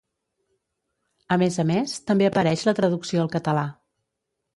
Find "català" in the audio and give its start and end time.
3.37-3.67